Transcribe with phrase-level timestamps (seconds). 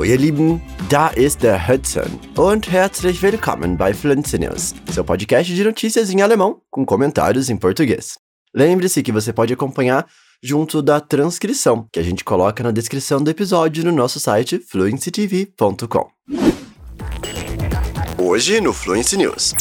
[0.00, 5.54] Hallo ihr Lieben, da ist der Hudson und herzlich willkommen bei Fluency News, seu podcast
[5.54, 8.16] de notícias em alemão com comentários em português.
[8.54, 10.06] Lembre-se que você pode acompanhar
[10.42, 16.08] junto da transcrição que a gente coloca na descrição do episódio no nosso site fluencytv.com.
[18.16, 19.52] Hoje no Fluency News.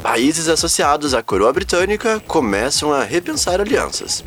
[0.00, 4.24] Países associados à coroa britânica começam a repensar alianças.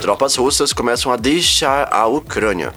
[0.00, 2.74] Tropas russas começam a deixar a Ucrânia.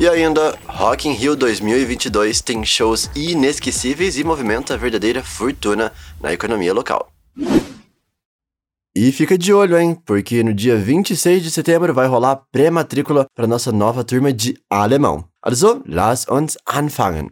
[0.00, 6.72] E ainda, Rock in Rio 2022 tem shows inesquecíveis e movimenta verdadeira fortuna na economia
[6.72, 7.08] local.
[8.94, 9.96] E fica de olho, hein?
[10.04, 15.24] Porque no dia 26 de setembro vai rolar pré-matrícula para nossa nova turma de alemão.
[15.40, 17.30] Also, lass uns anfangen.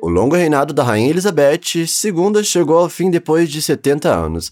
[0.00, 4.50] O longo reinado da Rainha Elizabeth II chegou ao fim depois de 70 anos.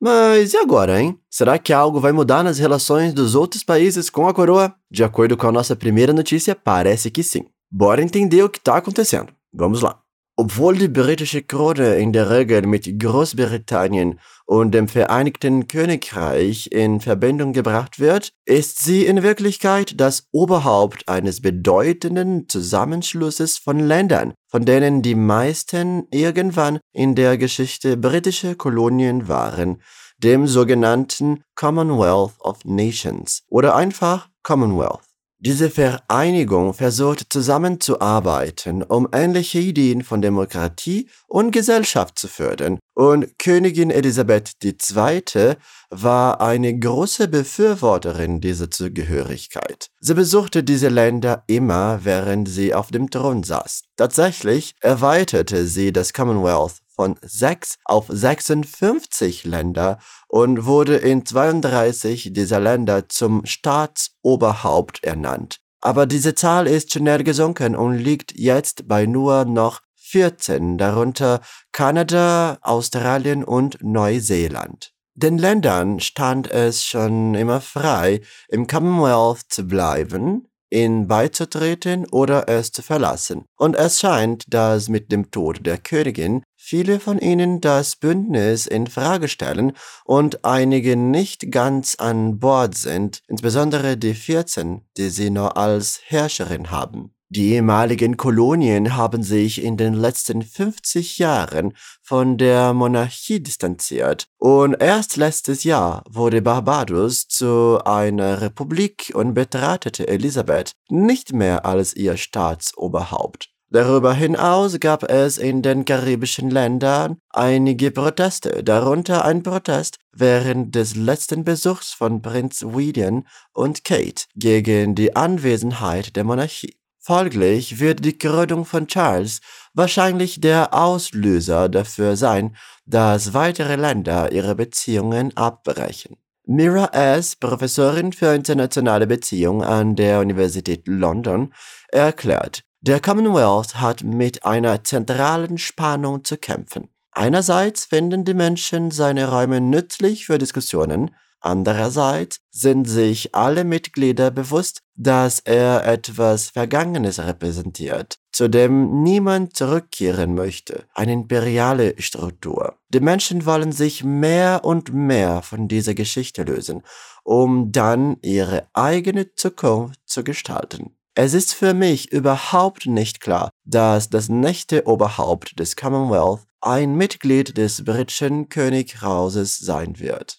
[0.00, 1.18] Mas e agora, hein?
[1.28, 4.74] Será que algo vai mudar nas relações dos outros países com a coroa?
[4.90, 7.44] De acordo com a nossa primeira notícia, parece que sim.
[7.70, 9.32] Bora entender o que está acontecendo.
[9.52, 10.00] Vamos lá.
[10.40, 17.52] Obwohl die britische Krone in der Regel mit Großbritannien und dem Vereinigten Königreich in Verbindung
[17.52, 25.02] gebracht wird, ist sie in Wirklichkeit das Oberhaupt eines bedeutenden Zusammenschlusses von Ländern, von denen
[25.02, 29.82] die meisten irgendwann in der Geschichte britische Kolonien waren,
[30.18, 35.07] dem sogenannten Commonwealth of Nations oder einfach Commonwealth.
[35.40, 43.92] Diese Vereinigung versucht zusammenzuarbeiten, um ähnliche Ideen von Demokratie und Gesellschaft zu fördern, und Königin
[43.92, 45.54] Elisabeth II.
[45.90, 49.90] war eine große Befürworterin dieser Zugehörigkeit.
[50.00, 53.84] Sie besuchte diese Länder immer, während sie auf dem Thron saß.
[53.96, 62.58] Tatsächlich erweiterte sie das Commonwealth von 6 auf 56 Länder und wurde in 32 dieser
[62.58, 65.60] Länder zum Staatsoberhaupt ernannt.
[65.80, 72.58] Aber diese Zahl ist schnell gesunken und liegt jetzt bei nur noch 14, darunter Kanada,
[72.62, 74.92] Australien und Neuseeland.
[75.14, 82.72] Den Ländern stand es schon immer frei, im Commonwealth zu bleiben, ihn beizutreten oder es
[82.72, 83.44] zu verlassen.
[83.56, 88.88] Und es scheint, dass mit dem Tod der Königin viele von ihnen das Bündnis in
[88.88, 89.72] Frage stellen
[90.04, 96.70] und einige nicht ganz an Bord sind, insbesondere die 14, die sie noch als Herrscherin
[96.70, 97.14] haben.
[97.30, 104.74] Die ehemaligen Kolonien haben sich in den letzten 50 Jahren von der Monarchie distanziert und
[104.74, 112.18] erst letztes Jahr wurde Barbados zu einer Republik und betrachtete Elisabeth nicht mehr als ihr
[112.18, 113.48] Staatsoberhaupt.
[113.70, 120.96] Darüber hinaus gab es in den karibischen Ländern einige Proteste, darunter ein Protest während des
[120.96, 126.78] letzten Besuchs von Prinz William und Kate gegen die Anwesenheit der Monarchie.
[126.98, 129.40] Folglich wird die Gründung von Charles
[129.74, 132.56] wahrscheinlich der Auslöser dafür sein,
[132.86, 136.16] dass weitere Länder ihre Beziehungen abbrechen.
[136.46, 141.52] Mira S., Professorin für internationale Beziehungen an der Universität London,
[141.88, 146.88] erklärt, der Commonwealth hat mit einer zentralen Spannung zu kämpfen.
[147.10, 154.82] Einerseits finden die Menschen seine Räume nützlich für Diskussionen, Andererseits sind sich alle Mitglieder bewusst,
[154.96, 162.76] dass er etwas Vergangenes repräsentiert, zu dem niemand zurückkehren möchte, eine imperiale Struktur.
[162.88, 166.82] Die Menschen wollen sich mehr und mehr von dieser Geschichte lösen,
[167.22, 170.97] um dann ihre eigene Zukunft zu gestalten.
[171.20, 177.56] Es ist für mich überhaupt nicht klar, dass das nächste Oberhaupt des Commonwealth ein Mitglied
[177.56, 180.36] des britischen Könighauses sein wird.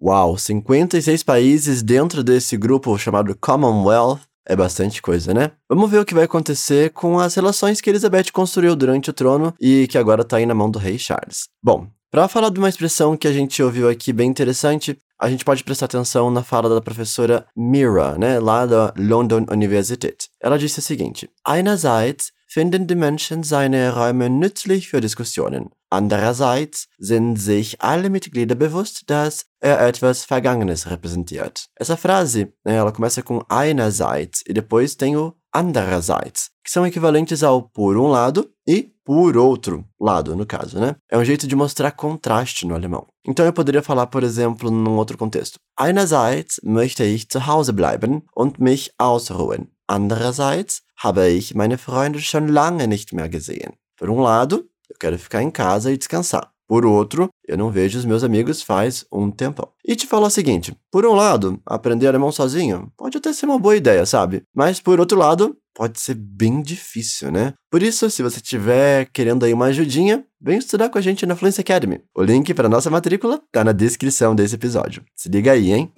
[0.00, 5.52] Uau, 56 países dentro desse grupo chamado Commonwealth é bastante coisa, né?
[5.68, 9.54] Vamos ver o que vai acontecer com as relações que Elizabeth construiu durante o trono
[9.60, 11.44] e que agora está aí na mão do rei Charles.
[11.62, 15.44] Bom, para falar de uma expressão que a gente ouviu aqui bem interessante, a gente
[15.44, 20.28] pode prestar atenção na fala da professora Mira, né, lá da London University.
[20.40, 25.70] Ela disse o seguinte: Einerseits finden die Menschen seine Räume nützlich für Diskussionen.
[25.90, 31.68] Andererseits sind sich alle Mitglieder bewusst, dass er etwas Vergangenes repräsentiert.
[31.76, 37.42] Essa frase, né, ela começa com einerseits e depois tem o andererseits, que são equivalentes
[37.42, 40.96] ao por um lado e por outro lado, no caso, né?
[41.08, 43.06] É um jeito de mostrar contraste no alemão.
[43.24, 45.60] Então eu poderia falar, por exemplo, num outro contexto.
[45.80, 49.68] Einerseits möchte ich zu Hause bleiben und mich ausruhen.
[49.88, 53.74] Andererseits habe ich meine Freunde schon lange nicht mehr gesehen.
[53.96, 56.50] Por um lado, eu quero ficar em casa e descansar.
[56.68, 59.68] Por outro, eu não vejo os meus amigos faz um tempão.
[59.86, 63.58] E te falar o seguinte: por um lado, aprender alemão sozinho pode até ser uma
[63.58, 64.42] boa ideia, sabe?
[64.52, 67.52] Mas por outro lado, pode ser bem difícil, né?
[67.70, 71.36] Por isso, se você estiver querendo aí uma ajudinha, vem estudar com a gente na
[71.36, 72.00] Fluency Academy.
[72.16, 75.04] O link para nossa matrícula tá na descrição desse episódio.
[75.14, 75.92] Se liga aí, hein?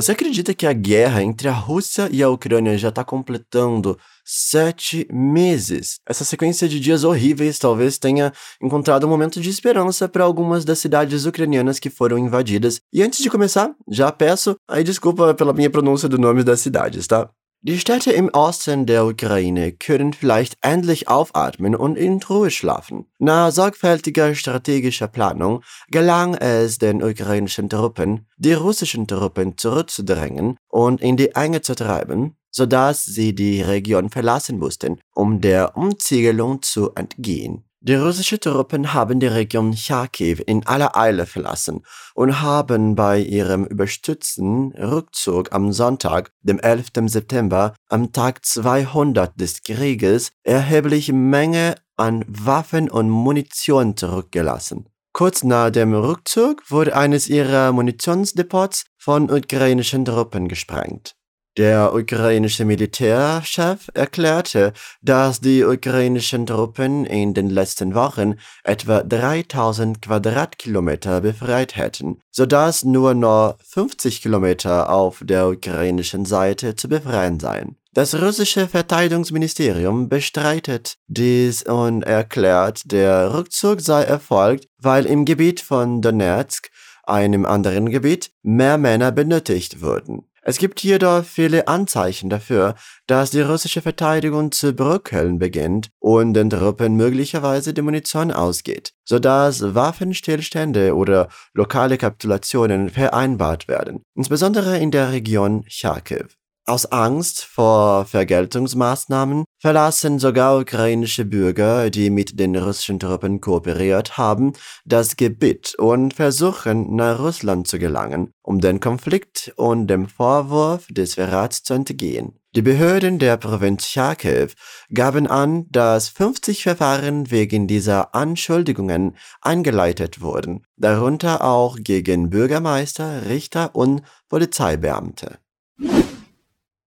[0.00, 5.06] Você acredita que a guerra entre a Rússia e a Ucrânia já está completando sete
[5.12, 6.00] meses?
[6.08, 8.32] Essa sequência de dias horríveis talvez tenha
[8.62, 12.80] encontrado um momento de esperança para algumas das cidades ucranianas que foram invadidas.
[12.90, 17.06] E antes de começar, já peço aí desculpa pela minha pronúncia do nome das cidades,
[17.06, 17.28] tá?
[17.62, 23.04] Die Städte im Osten der Ukraine können vielleicht endlich aufatmen und in Ruhe schlafen.
[23.18, 31.18] Nach sorgfältiger strategischer Planung gelang es den ukrainischen Truppen, die russischen Truppen zurückzudrängen und in
[31.18, 37.69] die Enge zu treiben, sodass sie die Region verlassen mussten, um der Umziegelung zu entgehen.
[37.82, 41.82] Die russischen Truppen haben die Region Charkiw in aller Eile verlassen
[42.14, 46.88] und haben bei ihrem überstützten Rückzug am Sonntag, dem 11.
[47.06, 54.90] September, am Tag 200 des Krieges, erhebliche Menge an Waffen und Munition zurückgelassen.
[55.14, 61.16] Kurz nach dem Rückzug wurde eines ihrer Munitionsdepots von ukrainischen Truppen gesprengt.
[61.60, 64.72] Der ukrainische Militärchef erklärte,
[65.02, 73.12] dass die ukrainischen Truppen in den letzten Wochen etwa 3000 Quadratkilometer befreit hätten, sodass nur
[73.12, 77.76] noch 50 Kilometer auf der ukrainischen Seite zu befreien seien.
[77.92, 86.00] Das russische Verteidigungsministerium bestreitet dies und erklärt, der Rückzug sei erfolgt, weil im Gebiet von
[86.00, 86.70] Donetsk,
[87.04, 90.29] einem anderen Gebiet, mehr Männer benötigt wurden.
[90.42, 92.74] Es gibt jedoch viele Anzeichen dafür,
[93.06, 99.74] dass die russische Verteidigung zu bröckeln beginnt und den Truppen möglicherweise die Munition ausgeht, sodass
[99.74, 106.26] Waffenstillstände oder lokale Kapitulationen vereinbart werden, insbesondere in der Region Charkiw.
[106.66, 114.52] Aus Angst vor Vergeltungsmaßnahmen verlassen sogar ukrainische Bürger, die mit den russischen Truppen kooperiert haben,
[114.84, 121.14] das Gebiet und versuchen nach Russland zu gelangen, um den Konflikt und dem Vorwurf des
[121.14, 122.40] Verrats zu entgehen.
[122.54, 124.48] Die Behörden der Provinz Charkiw
[124.92, 133.76] gaben an, dass 50 Verfahren wegen dieser Anschuldigungen eingeleitet wurden, darunter auch gegen Bürgermeister, Richter
[133.76, 135.38] und Polizeibeamte.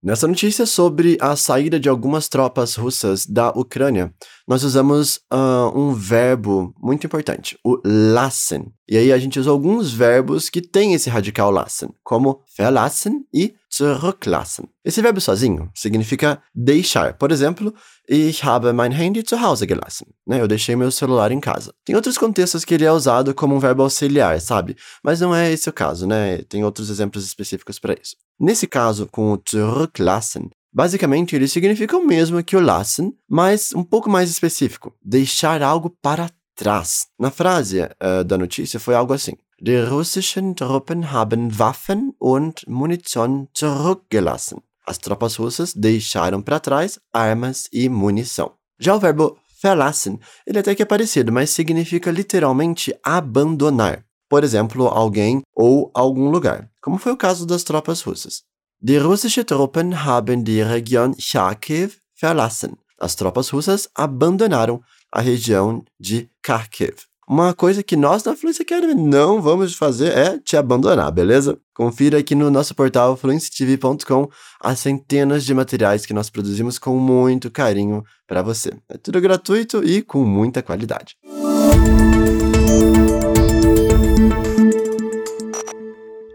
[0.03, 4.13] Nessa notícia sobre a saída de algumas tropas russas da Ucrânia,
[4.47, 8.73] nós usamos uh, um verbo muito importante, o lassen.
[8.87, 13.55] E aí a gente usa alguns verbos que têm esse radical lassen, como verlassen e
[13.73, 14.65] zurücklassen.
[14.83, 17.13] Esse verbo sozinho significa deixar.
[17.13, 17.73] Por exemplo,
[18.07, 20.07] ich habe mein Handy zu Hause gelassen.
[20.27, 20.41] Né?
[20.41, 21.73] Eu deixei meu celular em casa.
[21.85, 24.75] Tem outros contextos que ele é usado como um verbo auxiliar, sabe?
[25.01, 26.39] Mas não é esse o caso, né?
[26.43, 28.15] Tem outros exemplos específicos para isso.
[28.39, 33.83] Nesse caso, com o zurücklassen, basicamente ele significa o mesmo que o lassen, mas um
[33.83, 34.93] pouco mais específico.
[35.03, 37.07] Deixar algo para trás.
[37.19, 39.33] Na frase uh, da notícia foi algo assim.
[39.61, 44.59] Die russischen Truppen haben Waffen und Munition zurückgelassen.
[44.85, 48.51] As tropas russas deixaram para trás armas e munição.
[48.77, 54.03] Já o verbo verlassen, ele até que é parecido, mas significa literalmente abandonar.
[54.27, 58.43] Por exemplo, alguém ou algum lugar, como foi o caso das tropas russas.
[58.85, 62.73] Die russische Truppen haben die Region Charkiw verlassen.
[62.99, 66.95] As tropas russas abandonaram a região de Kharkiv.
[67.25, 71.57] Uma coisa que nós da Fluência Academy não vamos fazer é te abandonar, beleza?
[71.73, 74.27] Confira aqui no nosso portal fluencetv.com
[74.59, 78.73] as centenas de materiais que nós produzimos com muito carinho para você.
[78.89, 81.15] É tudo gratuito e com muita qualidade.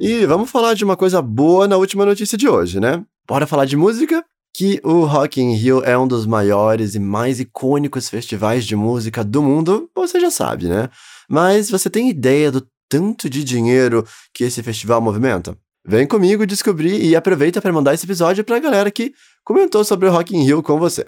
[0.00, 3.04] E vamos falar de uma coisa boa na última notícia de hoje, né?
[3.26, 4.24] Bora falar de música?
[4.58, 9.22] que o Rock in Rio é um dos maiores e mais icônicos festivais de música
[9.22, 10.90] do mundo, você já sabe, né?
[11.28, 15.56] Mas você tem ideia do tanto de dinheiro que esse festival movimenta?
[15.86, 19.12] Vem comigo descobrir e aproveita para mandar esse episódio para a galera que
[19.44, 21.06] comentou sobre o Rock in Rio com você.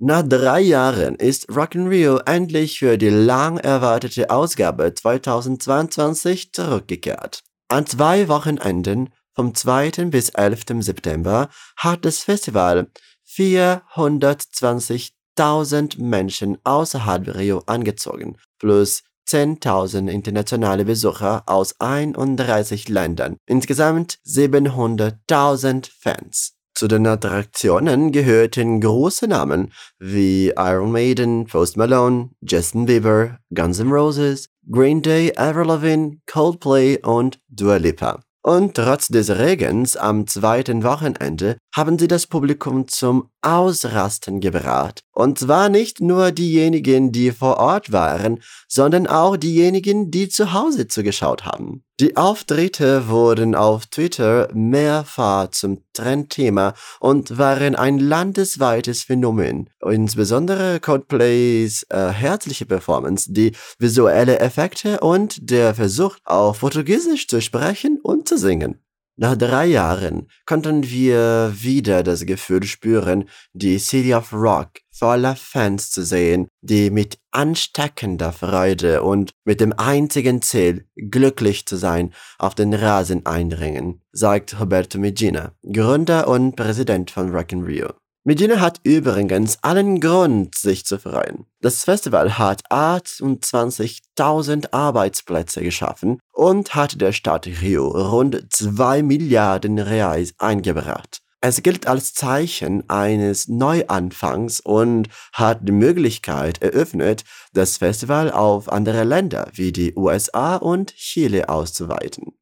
[0.00, 7.47] Nach drei Jahren ist Rock in Rio endlich für die lang erwartete Ausgabe 2022 zurückgekehrt.
[7.70, 10.06] An zwei Wochenenden vom 2.
[10.06, 10.80] bis 11.
[10.80, 12.86] September hat das Festival
[13.28, 26.54] 420.000 Menschen außerhalb Rio angezogen, plus 10.000 internationale Besucher aus 31 Ländern, insgesamt 700.000 Fans.
[26.74, 33.90] Zu den Attraktionen gehörten große Namen wie Iron Maiden, Post Malone, Justin Bieber, Guns N'
[33.90, 38.20] Roses, Green Day, Avril Lavigne, Coldplay und Dua Lipa.
[38.42, 45.00] Und trotz des Regens am zweiten Wochenende haben sie das Publikum zum Ausrasten gebracht.
[45.12, 50.86] Und zwar nicht nur diejenigen, die vor Ort waren, sondern auch diejenigen, die zu Hause
[50.86, 51.82] zugeschaut haben.
[52.00, 59.68] Die Auftritte wurden auf Twitter mehrfach zum Trendthema und waren ein landesweites Phänomen.
[59.84, 63.50] Insbesondere Coldplays äh, herzliche Performance, die
[63.80, 68.80] visuelle Effekte und der Versuch, auf Portugiesisch zu sprechen und zu singen.
[69.20, 75.90] Nach drei Jahren konnten wir wieder das Gefühl spüren, die City of Rock voller Fans
[75.90, 82.54] zu sehen, die mit ansteckender Freude und mit dem einzigen Ziel, glücklich zu sein, auf
[82.54, 87.88] den Rasen eindringen, sagt Roberto Medina, Gründer und Präsident von Rock in Rio.
[88.28, 91.46] Medina hat übrigens allen Grund, sich zu freuen.
[91.62, 100.34] Das Festival hat 28.000 Arbeitsplätze geschaffen und hat der Stadt Rio rund 2 Milliarden Reais
[100.36, 101.22] eingebracht.
[101.40, 109.04] Es gilt als Zeichen eines Neuanfangs und hat die Möglichkeit eröffnet, das Festival auf andere
[109.04, 112.34] Länder wie die USA und Chile auszuweiten.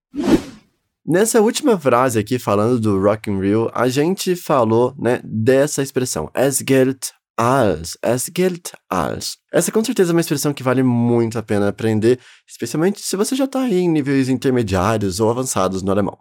[1.09, 6.59] Nessa última frase aqui, falando do Rock Rio, a gente falou, né, dessa expressão, es
[6.69, 9.37] gilt als, es gilt als.
[9.53, 13.37] Essa com certeza é uma expressão que vale muito a pena aprender, especialmente se você
[13.37, 16.19] já está aí em níveis intermediários ou avançados no alemão.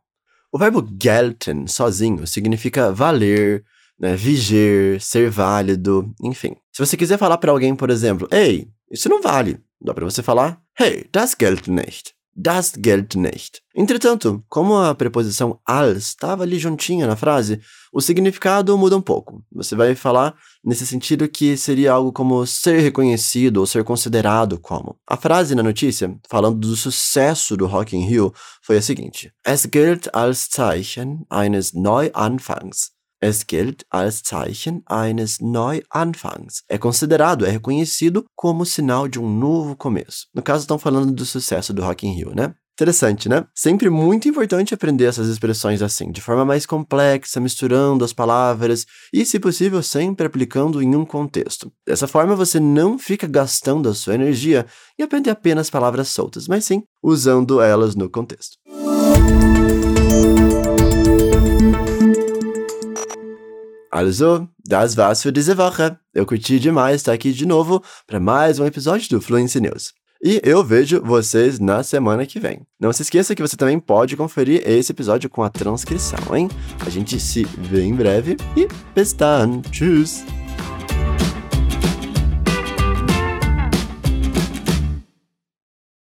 [0.54, 3.66] O verbo gelten, sozinho, significa valer,
[4.00, 6.56] né, viger, ser válido, enfim.
[6.72, 10.22] Se você quiser falar para alguém, por exemplo, ei, isso não vale, dá para você
[10.22, 12.15] falar, hey, das gilt nicht.
[12.38, 13.62] Das gilt nicht.
[13.74, 17.62] Entretanto, como a preposição als estava ali juntinha na frase,
[17.94, 19.42] o significado muda um pouco.
[19.54, 24.98] Você vai falar nesse sentido que seria algo como ser reconhecido ou ser considerado como.
[25.08, 29.66] A frase na notícia, falando do sucesso do Rock in Rio, foi a seguinte: Es
[29.72, 32.95] gilt als Zeichen eines Neuanfangs.
[33.26, 36.62] Es gilt als Zeichen eines Neuanfangs.
[36.70, 40.28] É considerado, é reconhecido como sinal de um novo começo.
[40.32, 42.54] No caso, estão falando do sucesso do Rock in Rio, né?
[42.74, 43.48] Interessante, né?
[43.56, 49.26] Sempre muito importante aprender essas expressões assim, de forma mais complexa, misturando as palavras e,
[49.26, 51.74] se possível, sempre aplicando em um contexto.
[51.84, 54.68] Dessa forma, você não fica gastando a sua energia
[55.00, 58.58] em aprender apenas palavras soltas, mas sim usando elas no contexto.
[63.96, 65.98] Also, das war's für diese Woche.
[66.14, 69.94] Eu curti demais estar aqui de novo para mais um episódio do Fluency News.
[70.22, 72.68] E eu vejo vocês na semana que vem.
[72.78, 76.50] Não se esqueça que você também pode conferir esse episódio com a transcrição, hein?
[76.86, 79.62] A gente se vê em breve e bis dann.
[79.72, 80.26] Tschüss!